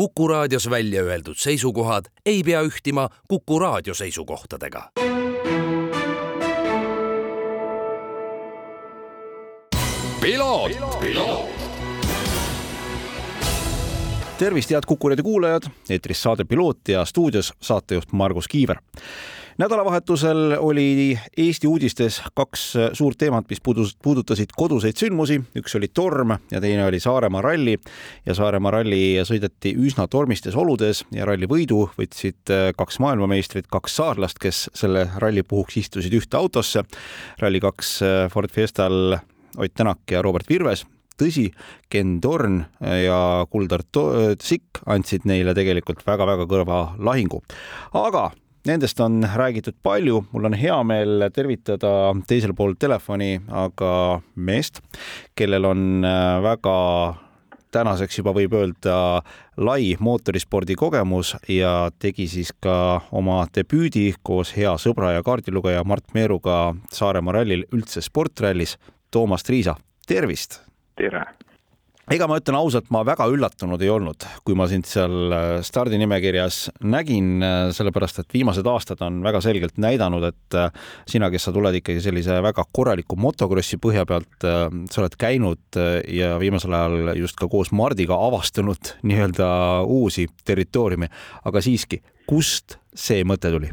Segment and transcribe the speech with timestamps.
[0.00, 4.90] Kuku raadios välja öeldud seisukohad ei pea ühtima Kuku raadio seisukohtadega.
[14.38, 18.76] tervist, head Kuku raadio kuulajad, eetris saade Piloot ja stuudios saatejuht Margus Kiiver
[19.58, 23.60] nädalavahetusel oli Eesti uudistes kaks suurt teemat, mis
[24.02, 27.76] puudutasid koduseid sündmusi, üks oli torm ja teine oli Saaremaa ralli
[28.26, 34.38] ja Saaremaa ralli sõideti üsna tormistes oludes ja ralli võidu võtsid kaks maailmameistrit, kaks saarlast,
[34.42, 36.84] kes selle ralli puhuks istusid ühte autosse.
[37.40, 39.18] Rally2 Ford Fiestal
[39.58, 40.84] Ott Tänak ja Robert Virves
[41.20, 41.50] tõsi,
[41.92, 43.84] Ken Torn ja Kuldar
[44.40, 47.42] Sikk andsid neile tegelikult väga-väga kõrva lahingu.
[47.92, 48.30] aga
[48.68, 54.82] Nendest on räägitud palju, mul on hea meel tervitada teisel pool telefoni aga meest,
[55.34, 56.76] kellel on äh, väga
[57.72, 58.96] tänaseks juba võib öelda
[59.56, 66.12] lai mootorispordi kogemus ja tegi siis ka oma debüüdi koos hea sõbra ja kaardilugeja Mart
[66.12, 68.76] Meeruga Saaremaa rallil üldse sportrallis.
[69.10, 70.60] Toomas Triisa, tervist!
[71.00, 71.24] tere!
[72.10, 76.58] Ega ma ütlen ausalt, ma väga üllatunud ei olnud, kui ma sind seal äh, stardinimekirjas
[76.82, 80.72] nägin, äh, sellepärast et viimased aastad on väga selgelt näidanud, et äh,
[81.10, 85.78] sina, kes sa tuled ikkagi sellise väga korraliku motokrossi põhja pealt, sa oled käinud
[86.10, 89.50] ja viimasel ajal just ka koos Mardiga avastanud nii-öelda
[89.86, 91.10] uusi territooriume,
[91.46, 93.70] aga siiski, kust see mõte tuli?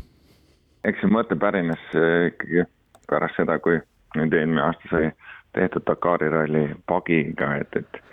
[0.87, 1.81] eks see mõte pärines
[2.29, 2.67] ikkagi
[3.09, 3.79] pärast seda, kui
[4.15, 5.09] nüüd eelmine aasta sai
[5.57, 8.03] tehtud Dakari ralli pagiga, et, et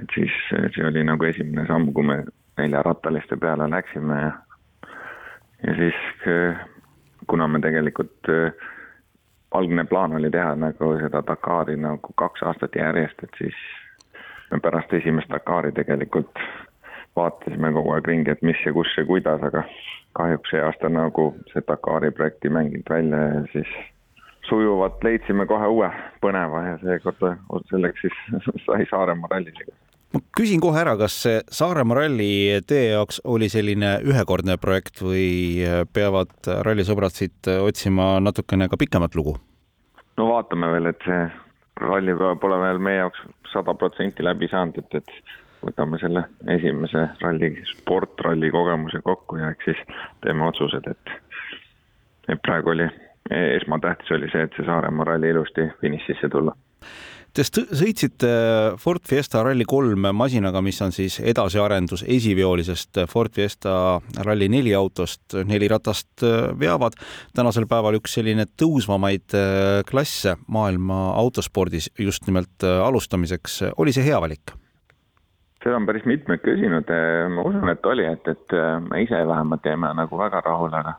[0.00, 2.22] et siis see oli nagu esimene samm, kui me
[2.58, 4.20] neljarattaliste peale läksime.
[4.20, 4.32] Ja
[5.66, 5.94] ja siis
[7.26, 8.30] kuna me tegelikult
[9.54, 13.58] algne plaan oli teha nagu seda Dakari nagu kaks aastat järjest, et siis
[14.50, 16.38] me pärast esimest Dakari tegelikult
[17.16, 19.64] vaatasime kogu aeg ringi, et mis ja kus ja kuidas, aga
[20.18, 23.74] kahjuks see aasta nagu see Dakari projekt ei mänginud välja ja siis
[24.48, 25.88] sujuvalt leidsime kohe uue
[26.22, 27.22] põneva ja seekord
[27.70, 28.18] selleks siis
[28.66, 29.52] sai Saaremaa ralli.
[30.14, 32.32] ma küsin kohe ära, kas see Saaremaa ralli
[32.66, 36.34] teie jaoks oli selline ühekordne projekt või peavad
[36.66, 39.36] rallisõbrad siit otsima natukene ka pikemat lugu?
[40.16, 41.22] no vaatame veel, et see
[41.80, 46.24] ralli pole veel meie jaoks sada protsenti läbi saanud, et, et võtame selle
[46.56, 49.82] esimese ralli, sportralli kogemuse kokku ja eks siis
[50.24, 51.16] teeme otsused, et,
[52.32, 52.88] et praegu oli
[53.30, 56.56] esmatähtis oli see, et see Saaremaa ralli ilusti finišisse tulla.
[57.32, 58.28] Te sõitsite
[58.76, 63.72] Ford Fiesta Rally3 masinaga, mis on siis edasiarendus esiviolisest Ford Fiesta
[64.18, 66.98] Rally4 autost, neli ratast äh, veavad.
[67.32, 73.62] tänasel päeval üks selline tõusvamaid äh, klasse maailma autospordis just nimelt äh, alustamiseks.
[73.80, 74.52] oli see hea valik?
[75.64, 76.88] seda on päris mitmed küsinud,
[77.32, 78.54] ma usun, et oli, et, et
[78.90, 80.98] me ise vähemalt jäime nagu väga rahule, aga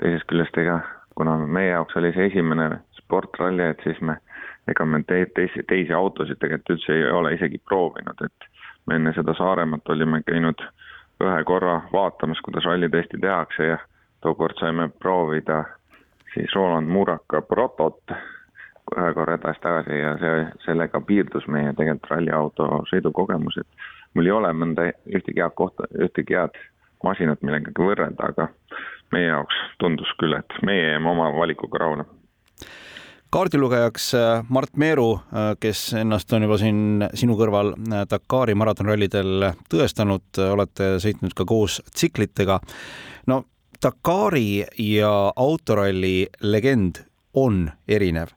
[0.00, 0.78] teisest küljest ega
[1.16, 4.18] kuna meie jaoks oli see esimene sportralli, et siis me,
[4.68, 8.50] ega me te, teisi, teisi autosid tegelikult üldse ei ole isegi proovinud, et
[8.86, 10.62] me enne seda Saaremaad olime käinud
[11.24, 13.78] ühe korra vaatamas, kuidas rallitesti tehakse ja
[14.20, 15.64] tookord saime proovida
[16.36, 18.12] siis Roland Muraka protot
[18.96, 24.52] ühe korra edasi-tagasi ja see, sellega piirdus meie tegelikult ralliauto sõidukogemus, et mul ei ole
[24.54, 26.60] mõnda ühtegi head kohta, ühtegi head
[27.04, 28.48] masinat millegagi võrrelda, aga
[29.12, 32.06] meie jaoks tundus küll, et meie jääme oma valikuga rahule
[33.36, 39.50] kaardilugejaks äh, Mart Meeru, äh, kes ennast on juba siin sinu kõrval äh, Dakari maratonrallidel
[39.72, 42.60] tõestanud, olete sõitnud ka koos tsiklitega.
[43.26, 43.42] no
[43.82, 47.02] Dakari ja autoralli legend
[47.34, 48.32] on erinev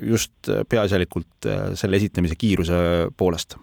[0.00, 1.44] just peaasjalikult
[1.76, 2.76] selle esitamise kiiruse
[3.16, 3.58] poolest.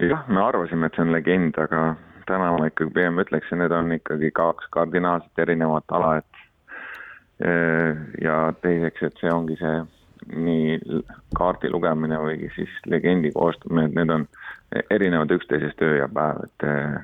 [0.00, 1.82] jah, me arvasime, et see on legend, aga
[2.30, 8.36] täna ma ikkagi pigem ütleksin, need on ikkagi kaks kardinaalselt erinevat ala, et eh, ja
[8.62, 9.78] teiseks, et see ongi see
[10.30, 11.02] nii
[11.36, 14.26] kaardi lugemine või siis legendi koostamine, et need on
[14.90, 16.98] erinevad üksteisest öö ja päev, et eh,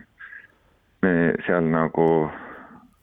[1.03, 1.15] me
[1.47, 2.09] seal nagu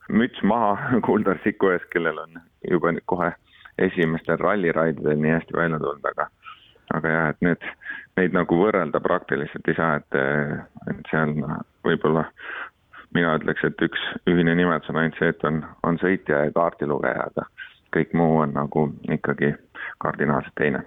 [0.09, 0.77] müts maha
[1.07, 2.39] Kuldar Siku ees, kellel on
[2.69, 3.33] juba kohe
[3.81, 6.29] esimestel ralliraididel nii hästi välja tulnud, aga
[6.93, 7.69] aga jah, et need,
[8.19, 10.17] neid nagu võrrelda praktiliselt ei saa, et,
[10.91, 11.33] et seal
[11.85, 12.25] võib-olla
[13.13, 17.29] mina ütleks, et üks ühine nimetus on ainult see, et on, on sõitja ja kaardilugeja,
[17.29, 17.47] aga
[17.93, 19.53] kõik muu on nagu ikkagi
[20.01, 20.83] kardinaalselt teine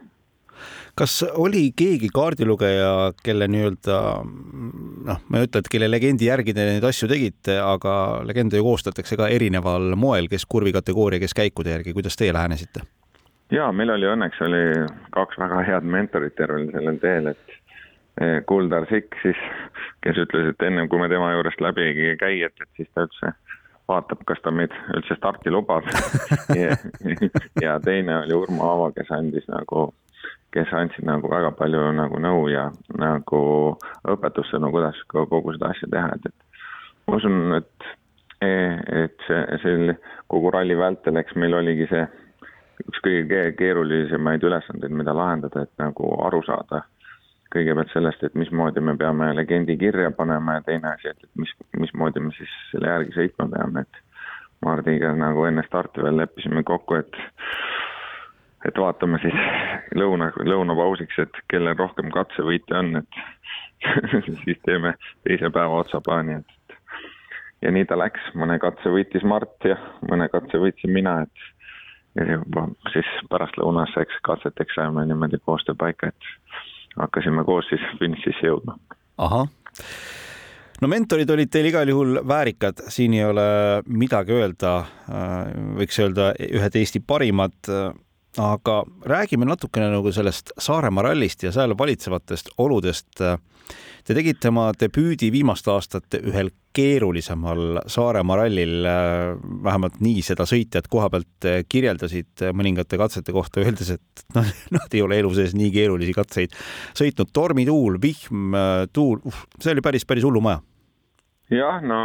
[0.96, 6.64] kas oli keegi kaardilugeja, kelle nii-öelda noh, ma ei ütle, et kelle legendi järgi te
[6.70, 7.96] neid asju tegite, aga
[8.26, 12.86] legende ju koostatakse ka erineval moel, kes kurvi kategooria, kes käikude järgi, kuidas teie lähenesite?
[13.52, 14.62] jaa, meil oli õnneks oli
[15.14, 17.58] kaks väga head mentorit tervel sellel teel, et
[18.48, 19.40] Kuldar Sikk siis,
[20.00, 23.04] kes ütles, et ennem kui me tema juurest läbi ei käi, et, et siis ta
[23.04, 23.32] üldse
[23.88, 25.86] vaatab, kas ta meid üldse starti lubab.
[26.56, 26.76] Ja,
[27.60, 29.88] ja teine oli Urmo Aava, kes andis nagu,
[30.54, 33.40] kes andsid nagu väga palju nagu nõu ja nagu
[34.08, 37.88] õpetussõnu, kuidas kogu seda asja teha, et, et ma usun, et,
[38.40, 39.96] et see, see
[40.32, 42.06] kogu ralli vältel, eks meil oligi see
[42.86, 46.84] üks kõige keerulisemaid ülesandeid, mida lahendada, et nagu aru saada
[47.56, 51.52] kõigepealt sellest, et mismoodi me peame legendi kirja panema ja teine asi, et, et mis,
[51.76, 54.02] mismoodi me siis selle järgi sõitma peame, et
[54.64, 57.22] Mardiga nagu enne starti veel leppisime kokku, et
[58.66, 59.36] et vaatame siis
[59.94, 63.20] lõuna, lõunapausiks, et kellel rohkem katsevõite on, et
[64.44, 66.56] siis teeme teise päeva otsaplaani, et
[67.62, 69.76] ja nii ta läks, mõne katse võitis Mart ja
[70.10, 71.46] mõne katse võitsin mina, et
[72.16, 76.30] ja juba siis pärastlõunas, eks katseteks saime niimoodi koostöö paika, et
[77.00, 78.78] hakkasime koos siis finišisse jõudma.
[79.18, 79.48] ahah,
[80.80, 83.46] no mentorid olid teil igal juhul väärikad, siin ei ole
[83.86, 84.74] midagi öelda,
[85.78, 87.58] võiks öelda ühed Eesti parimad,
[88.38, 93.22] aga räägime natukene nagu sellest Saaremaa rallist ja seal valitsevatest oludest.
[94.06, 98.86] Te tegite oma debüüdi viimaste aastate ühel keerulisemal Saaremaa rallil,
[99.64, 105.02] vähemalt nii seda sõitjad koha pealt kirjeldasid mõningate katsete kohta, öeldes, et noh, nad ei
[105.02, 106.54] ole elu sees nii keerulisi katseid
[106.94, 107.32] sõitnud.
[107.34, 108.54] tormituul, vihm,
[108.92, 110.62] tuul, uh, see oli päris, päris hullumaja.
[111.50, 111.98] jah, no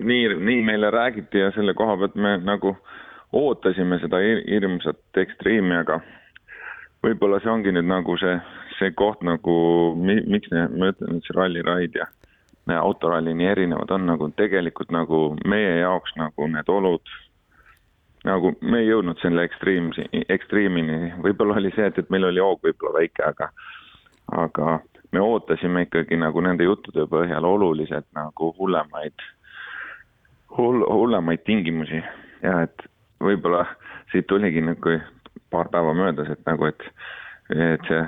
[0.00, 2.76] nii, nii meile räägiti ja selle koha pealt me nagu
[3.32, 6.00] ootasime seda hirmsat ekstreemi, aga
[7.04, 8.36] võib-olla see ongi nüüd nagu see,
[8.78, 9.54] see koht nagu,
[9.96, 12.08] miks ne, ma ütlen, et see ralliraid ja
[12.70, 17.14] autoralli nii erinevad on nagu tegelikult nagu meie jaoks nagu need olud,
[18.28, 22.62] nagu me ei jõudnud selle ekstreemsi, ekstreemini, võib-olla oli see, et, et meil oli hoog
[22.66, 23.50] võib-olla väike, aga,
[24.44, 24.76] aga
[25.12, 29.26] me ootasime ikkagi nagu nende juttude põhjal oluliselt nagu hullemaid,
[30.56, 32.02] hull, hullemaid tingimusi.
[32.44, 32.86] Ja et
[33.20, 33.64] võib-olla
[34.12, 34.98] siit tuligi nagu
[35.50, 36.82] paar päeva möödas, et nagu, et,
[37.50, 38.02] et see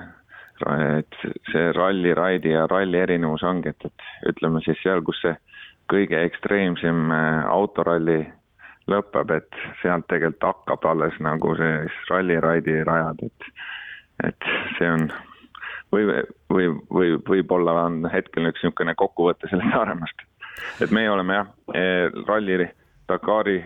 [0.63, 1.17] et
[1.51, 5.35] see ralli, raidi ja ralli erinevus ongi, et, et ütleme siis seal, kus see
[5.91, 8.21] kõige ekstreemsem äh, autoralli
[8.91, 11.75] lõpeb, et sealt tegelikult hakkab alles nagu see
[12.11, 13.51] ralli-raidi rajad, et,
[14.29, 14.49] et
[14.79, 15.07] see on
[15.93, 16.07] või,
[16.53, 20.27] või, või võib-olla on hetkel üks niisugune kokkuvõte sellest Saaremaast.
[20.85, 22.69] et meie oleme jah, eh, ralli
[23.11, 23.59] Dakari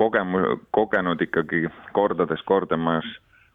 [0.00, 3.06] kogemu-, kogenud ikkagi kordades kordamas,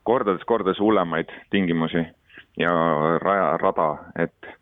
[0.03, 2.06] kordades, kordades hullemaid tingimusi
[2.59, 2.71] ja
[3.21, 4.53] raja, rada, et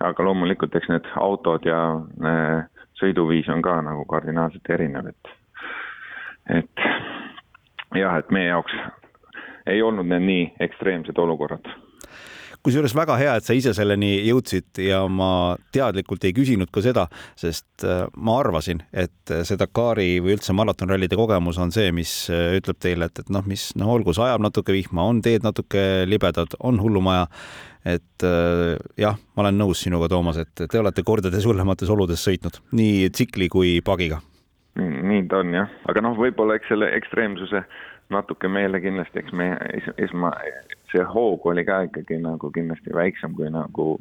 [0.00, 1.80] aga loomulikult, eks need autod ja
[2.24, 2.62] äh,
[3.00, 5.34] sõiduviis on ka nagu kardinaalselt erinev, et,
[6.60, 6.86] et
[7.98, 8.74] jah, et meie jaoks
[9.68, 11.66] ei olnud need nii ekstreemsed olukorrad
[12.68, 17.06] kusjuures väga hea, et sa ise selleni jõudsid ja ma teadlikult ei küsinud ka seda,
[17.38, 22.58] sest äh, ma arvasin, et see Dakari või üldse maratonrallide kogemus on see, mis äh,
[22.58, 26.58] ütleb teile, et, et noh, mis noh, olgu, sajab natuke vihma, on teed natuke libedad,
[26.60, 27.26] on hullumaja.
[27.88, 32.60] et äh, jah, ma olen nõus sinuga, Toomas, et te olete kordades hullemates oludes sõitnud
[32.76, 34.20] nii tsikli kui pagiga.
[34.76, 37.64] nii ta on jah, aga noh, võib-olla eks selle ekstreemsuse
[38.14, 39.50] natuke meile kindlasti, eks me
[39.98, 40.32] esma,
[40.92, 43.98] see hoog oli ka ikkagi nagu kindlasti väiksem kui nagu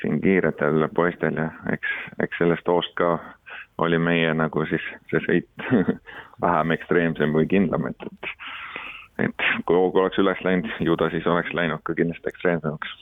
[0.00, 3.16] siin kiiretel poistel ja eks, eks sellest hoost ka
[3.78, 5.66] oli meie nagu siis see sõit
[6.44, 8.32] vähem ekstreemsem või kindlam, et, et
[9.16, 12.92] et kui hoog oleks üles läinud, ju ta siis oleks läinud ka kindlasti ekstreemsemaks.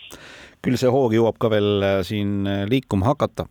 [0.65, 3.49] küll see hoog jõuab ka veel äh, siin äh, liikuma hakata.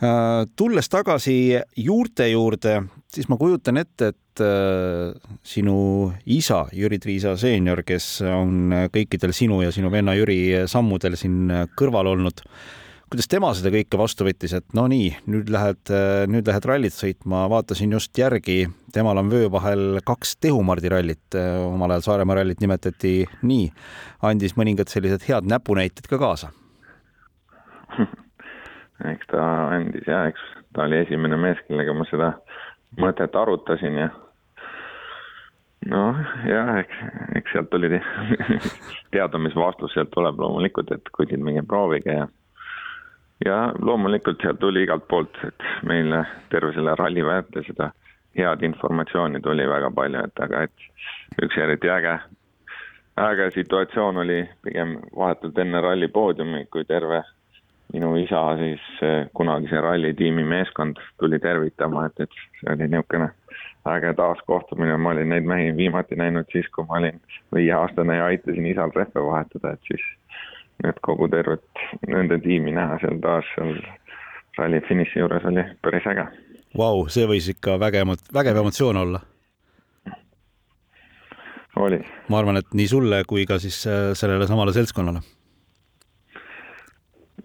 [0.00, 2.76] Äh, tulles tagasi juurte juurde,
[3.10, 5.78] siis ma kujutan ette, et sinu
[6.26, 12.12] isa, Jüri Triisa seenior, kes on kõikidel sinu ja sinu venna Jüri sammudel siin kõrval
[12.12, 12.42] olnud,
[13.10, 15.90] kuidas tema seda kõike vastu võttis, et no nii, nüüd lähed,
[16.30, 21.96] nüüd lähed rallit sõitma, vaatasin just järgi, temal on vöö vahel kaks Tehumardi rallit, omal
[21.96, 23.68] ajal Saaremaa rallit nimetati nii,
[24.30, 26.52] andis mõningad sellised head näpunäited ka kaasa.
[29.10, 30.42] Eks ta andis ja eks
[30.76, 32.34] ta oli esimene mees, kellega ma seda
[33.00, 34.08] mõtet arutasin ja
[35.88, 36.18] noh,
[36.48, 36.98] jah, eks,
[37.40, 37.88] eks sealt tuli
[39.14, 42.28] teada, mis vastus sealt tuleb loomulikult, et kuskil minge proovige ja
[43.44, 47.90] ja loomulikult sealt tuli igalt poolt, et meile terve selle ralli vältel seda
[48.36, 52.18] head informatsiooni tuli väga palju, et aga et üks eriti äge,
[53.18, 57.22] äge situatsioon oli pigem vahetult enne ralli poodiumi, kui terve
[57.92, 63.32] minu isa siis eh, kunagise rallitiimi meeskond tuli tervitama, et, et see oli niisugune
[63.88, 67.20] äge taaskohtumine, ma olin neid mehi viimati näinud siis, kui ma olin
[67.54, 70.04] viieaastane ja aitasin isal rehve vahetada, et siis
[70.84, 73.74] et kogu tervet nende tiimi näha seal taas seal
[74.58, 76.26] ralli finiši juures oli päris äge.
[76.78, 79.20] Vau, see võis ikka vägev, vägev emotsioon olla.
[81.76, 82.00] oli.
[82.28, 85.20] ma arvan, et nii sulle kui ka siis äh, sellele samale seltskonnale.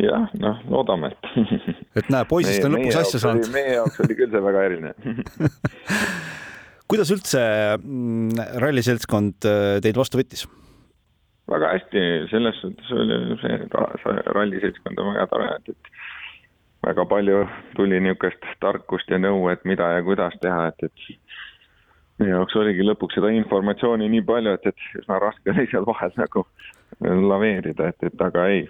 [0.04, 1.30] jah, noh, loodame, et
[2.00, 3.50] et näe, poisist on lõpuks asja saanud.
[3.54, 4.94] meie jaoks oli küll see väga eriline
[6.92, 7.42] kuidas üldse
[7.80, 10.46] mm, ralliseltskond äh, teid vastu võttis?
[11.52, 13.60] väga hästi, selles suhtes oli see
[14.36, 17.44] ralliseltskond on väga tore, et, et väga palju
[17.78, 21.20] tuli niisugust tarkust ja nõu, et mida ja kuidas teha, et, et
[22.22, 26.14] meie jaoks oligi lõpuks seda informatsiooni nii palju, et, et üsna raske oli seal vahel
[26.20, 26.46] nagu
[27.02, 28.66] laveerida, et, et aga ei,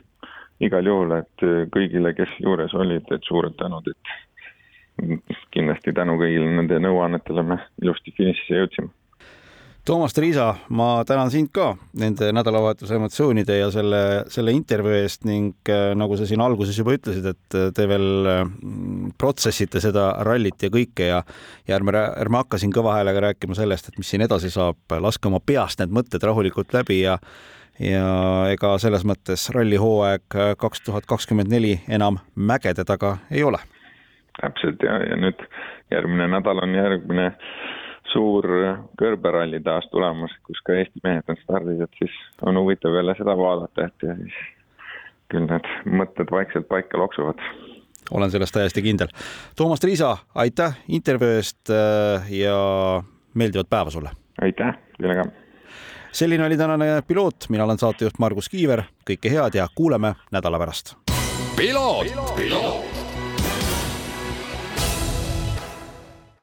[0.63, 6.79] igal juhul, et kõigile, kes juures olid, et suured tänud, et kindlasti tänu kõigile nende
[6.79, 8.93] nõuannetele me ilusti finišisse jõudsime
[9.85, 13.99] Toomas Triisa, ma tänan sind ka nende nädalavahetuse emotsioonide ja selle,
[14.33, 18.07] selle intervjuu eest ning äh, nagu sa siin alguses juba ütlesid, et äh, te veel
[18.25, 21.21] mm, protsessite seda rallit ja kõike ja
[21.67, 25.29] ja ärme, ärme hakka siin kõva häälega rääkima sellest, et mis siin edasi saab, laske
[25.29, 27.19] oma peast need mõtted rahulikult läbi ja
[27.77, 28.09] ja
[28.49, 33.61] ega selles mõttes rallihooaeg kaks tuhat kakskümmend neli enam mägede taga ei ole.
[34.41, 35.45] täpselt ja, ja nüüd
[35.93, 37.33] järgmine nädal on järgmine
[38.13, 38.47] suur
[38.99, 43.37] kõrberalli taas tulemas, kus ka Eesti mehed on stardis, et siis on huvitav jälle seda
[43.37, 44.41] vaadata, et ja siis
[45.31, 47.41] küll need mõtted vaikselt paika loksuvad.
[48.11, 49.07] olen selles täiesti kindel.
[49.55, 52.57] Toomas Triisa, aitäh intervjuu eest äh, ja
[53.33, 54.09] meeldivat päeva sulle!
[54.41, 55.25] aitäh, teile ka!
[56.11, 60.95] selline oli tänane piloot, mina olen saatejuht Margus Kiiver, kõike head ja kuuleme nädala pärast.
[61.55, 63.04] piloot, piloot.!